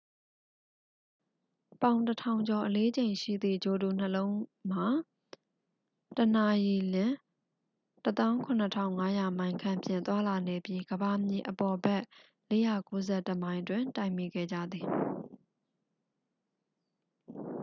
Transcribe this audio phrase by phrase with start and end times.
[1.81, 4.35] ပေါင် 1,000 ကျော်အလေးချိန်ရှိသည့် ဂြိုလ်တုနှစ်ခုလုံး
[4.71, 4.87] မှာ
[6.17, 7.13] တစ်နာရီလျှင်
[8.05, 12.03] 17,500 မိုင်ခန့်ဖြင့် သွားလာနေပြီး ကမ္ဘာမြေအပေါ်ဘက်
[12.49, 14.87] 491 မိုင်တွင် တိုက်မိခဲ့ကြသည်